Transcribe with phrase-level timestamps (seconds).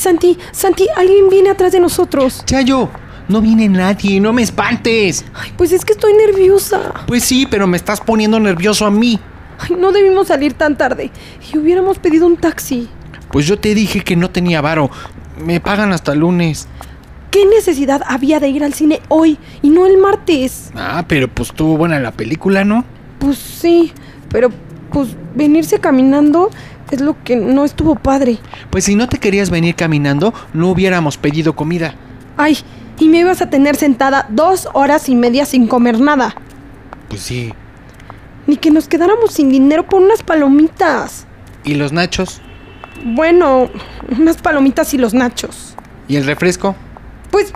[0.00, 2.42] Santi, Santi, alguien viene atrás de nosotros.
[2.46, 2.88] Chayo,
[3.28, 5.26] no viene nadie, no me espantes.
[5.34, 7.04] Ay, pues es que estoy nerviosa.
[7.06, 9.20] Pues sí, pero me estás poniendo nervioso a mí.
[9.58, 11.10] Ay, no debimos salir tan tarde.
[11.52, 12.88] Y hubiéramos pedido un taxi.
[13.30, 14.90] Pues yo te dije que no tenía varo.
[15.36, 16.66] Me pagan hasta el lunes.
[17.30, 20.70] ¿Qué necesidad había de ir al cine hoy y no el martes?
[20.76, 22.86] Ah, pero pues estuvo buena la película, ¿no?
[23.18, 23.92] Pues sí,
[24.30, 24.48] pero
[24.92, 26.50] pues venirse caminando
[26.90, 28.38] es lo que no estuvo padre.
[28.70, 31.94] Pues si no te querías venir caminando, no hubiéramos pedido comida.
[32.36, 32.58] Ay,
[32.98, 36.34] y me ibas a tener sentada dos horas y media sin comer nada.
[37.08, 37.52] Pues sí.
[38.46, 41.26] Ni que nos quedáramos sin dinero por unas palomitas.
[41.64, 42.40] ¿Y los nachos?
[43.04, 43.70] Bueno,
[44.18, 45.74] unas palomitas y los nachos.
[46.08, 46.74] ¿Y el refresco?
[47.30, 47.52] Pues,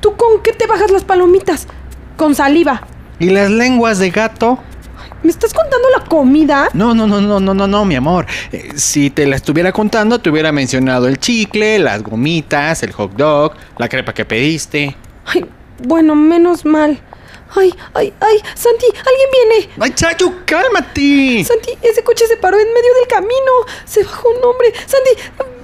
[0.00, 1.66] ¿tú con qué te bajas las palomitas?
[2.16, 2.82] Con saliva.
[3.18, 4.58] ¿Y las lenguas de gato?
[5.24, 6.68] ¿Me estás contando la comida?
[6.74, 8.26] No, no, no, no, no, no, no, mi amor.
[8.52, 13.12] Eh, si te la estuviera contando, te hubiera mencionado el chicle, las gomitas, el hot
[13.14, 14.94] dog, la crepa que pediste.
[15.24, 15.46] Ay,
[15.82, 17.00] bueno, menos mal.
[17.56, 19.70] Ay, ay, ay, Santi, alguien viene.
[19.80, 21.42] ¡Ay, Chayo, cálmate!
[21.42, 23.52] Santi, ese coche se paró en medio del camino.
[23.86, 24.74] Se bajó un hombre.
[24.86, 25.10] Santi,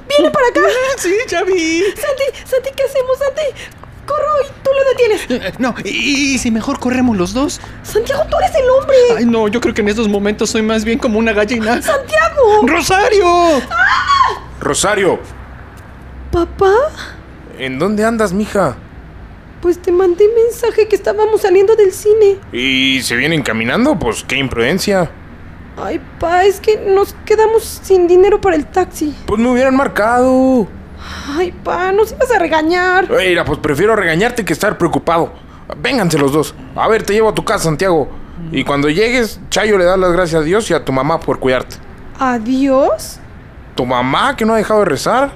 [0.08, 0.60] viene para acá.
[0.96, 1.82] Sí, ya vi.
[1.82, 3.42] Santi, Santi, ¿qué hacemos, Santi?
[4.10, 5.46] Corro y tú lo detienes.
[5.48, 7.60] Eh, No, ¿y, y si mejor corremos los dos?
[7.82, 8.96] Santiago, tú eres el hombre.
[9.18, 11.80] Ay, no, yo creo que en estos momentos soy más bien como una gallina.
[11.82, 12.62] Santiago.
[12.66, 13.62] ¡Rosario!
[14.60, 15.18] Rosario,
[16.32, 16.72] Papá,
[17.58, 18.76] ¿en dónde andas, mija?
[19.60, 22.38] pues te mandé mensaje que estábamos saliendo del cine.
[22.50, 23.98] ¿Y se vienen caminando?
[23.98, 25.10] Pues qué imprudencia.
[25.76, 29.14] Ay, pa, es que nos quedamos sin dinero para el taxi.
[29.26, 30.66] Pues me hubieran marcado.
[31.28, 33.08] Ay, pa, nos ibas a regañar.
[33.10, 35.32] Mira, pues prefiero regañarte que estar preocupado.
[35.78, 36.54] Vénganse los dos.
[36.76, 38.08] A ver, te llevo a tu casa, Santiago.
[38.52, 41.38] Y cuando llegues, Chayo le da las gracias a Dios y a tu mamá por
[41.38, 41.76] cuidarte.
[42.18, 43.18] Adiós.
[43.74, 45.32] ¿Tu mamá que no ha dejado de rezar?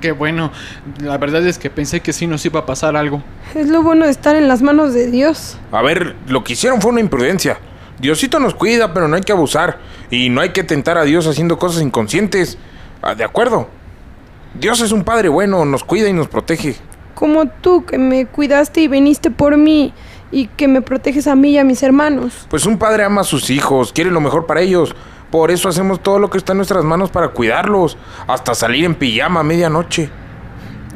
[0.00, 0.52] Qué bueno.
[1.00, 3.22] La verdad es que pensé que sí nos iba a pasar algo.
[3.54, 5.58] Es lo bueno de estar en las manos de Dios.
[5.72, 7.58] A ver, lo que hicieron fue una imprudencia.
[7.98, 9.78] Diosito nos cuida, pero no hay que abusar.
[10.10, 12.58] Y no hay que tentar a Dios haciendo cosas inconscientes.
[13.02, 13.68] Ah, ¿De acuerdo?
[14.58, 16.76] Dios es un padre bueno, nos cuida y nos protege.
[17.14, 19.92] Como tú que me cuidaste y viniste por mí
[20.30, 22.46] y que me proteges a mí y a mis hermanos.
[22.48, 24.94] Pues un padre ama a sus hijos, quiere lo mejor para ellos.
[25.30, 27.98] Por eso hacemos todo lo que está en nuestras manos para cuidarlos.
[28.26, 30.08] Hasta salir en pijama a medianoche.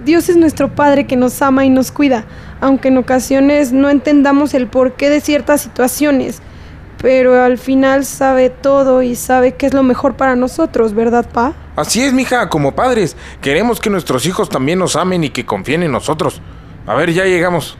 [0.04, 2.24] Dios es nuestro Padre que nos ama y nos cuida,
[2.60, 6.40] aunque en ocasiones no entendamos el porqué de ciertas situaciones.
[7.02, 11.54] Pero al final sabe todo y sabe qué es lo mejor para nosotros, ¿verdad, Pa?
[11.80, 13.16] Así es, mija, como padres.
[13.40, 16.42] Queremos que nuestros hijos también nos amen y que confíen en nosotros.
[16.86, 17.78] A ver, ya llegamos.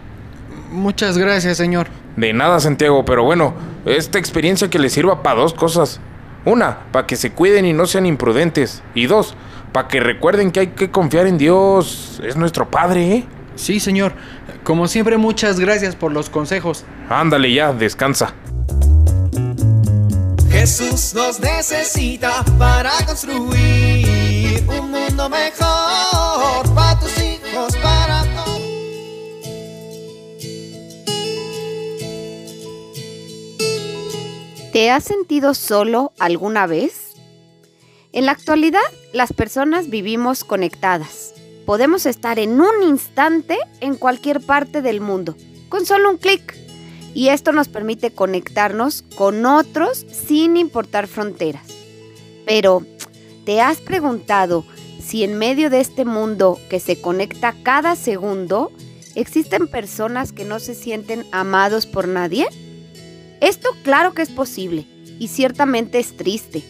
[0.70, 1.88] Muchas gracias, señor.
[2.16, 3.52] De nada, Santiago, pero bueno,
[3.84, 6.00] esta experiencia que les sirva para dos cosas.
[6.46, 8.82] Una, para que se cuiden y no sean imprudentes.
[8.94, 9.34] Y dos,
[9.72, 12.22] para que recuerden que hay que confiar en Dios.
[12.24, 13.26] Es nuestro Padre, ¿eh?
[13.54, 14.14] Sí, señor.
[14.64, 16.86] Como siempre, muchas gracias por los consejos.
[17.10, 18.32] Ándale ya, descansa.
[20.60, 28.26] Jesús nos necesita para construir un mundo mejor para tus hijos, para.
[34.70, 37.14] ¿Te has sentido solo alguna vez?
[38.12, 38.80] En la actualidad,
[39.14, 41.32] las personas vivimos conectadas.
[41.64, 45.36] Podemos estar en un instante en cualquier parte del mundo,
[45.70, 46.54] con solo un clic.
[47.14, 51.66] Y esto nos permite conectarnos con otros sin importar fronteras.
[52.46, 52.84] Pero,
[53.44, 54.64] ¿te has preguntado
[55.02, 58.70] si en medio de este mundo que se conecta cada segundo,
[59.14, 62.46] existen personas que no se sienten amados por nadie?
[63.40, 64.86] Esto claro que es posible
[65.18, 66.62] y ciertamente es triste.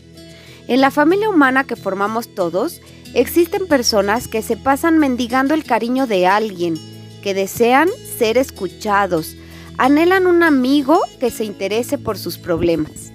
[0.69, 2.81] En la familia humana que formamos todos,
[3.13, 6.79] existen personas que se pasan mendigando el cariño de alguien,
[7.23, 7.89] que desean
[8.19, 9.35] ser escuchados,
[9.81, 13.13] anhelan un amigo que se interese por sus problemas.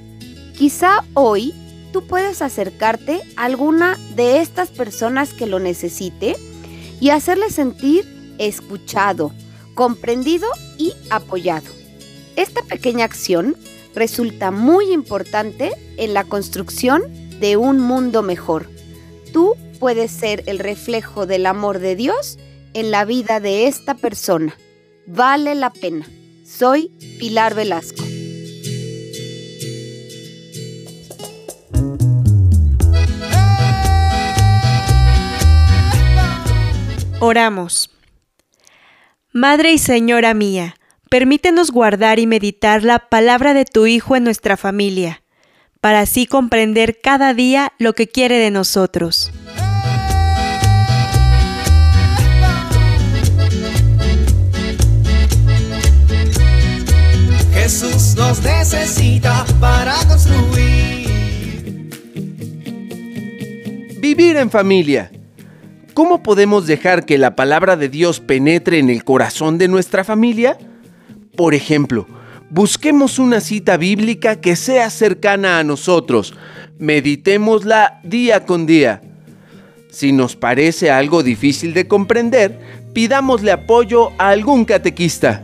[0.57, 1.53] Quizá hoy
[1.93, 6.35] tú puedes acercarte a alguna de estas personas que lo necesite
[6.99, 8.03] y hacerle sentir
[8.39, 9.31] escuchado,
[9.75, 10.47] comprendido
[10.79, 11.67] y apoyado.
[12.35, 13.55] Esta pequeña acción
[13.93, 17.03] resulta muy importante en la construcción
[17.39, 18.71] de un mundo mejor.
[19.31, 22.39] Tú puedes ser el reflejo del amor de Dios
[22.73, 24.57] en la vida de esta persona.
[25.05, 26.07] Vale la pena.
[26.45, 28.03] Soy Pilar Velasco.
[37.19, 37.89] Oramos.
[39.33, 40.75] Madre y Señora mía,
[41.09, 45.23] permítenos guardar y meditar la palabra de tu Hijo en nuestra familia,
[45.81, 49.31] para así comprender cada día lo que quiere de nosotros.
[58.45, 61.89] Necesita para construir.
[63.99, 65.11] Vivir en familia.
[65.93, 70.57] ¿Cómo podemos dejar que la palabra de Dios penetre en el corazón de nuestra familia?
[71.35, 72.05] Por ejemplo,
[72.49, 76.35] busquemos una cita bíblica que sea cercana a nosotros.
[76.77, 79.01] Meditémosla día con día.
[79.89, 82.59] Si nos parece algo difícil de comprender,
[82.93, 85.43] pidámosle apoyo a algún catequista.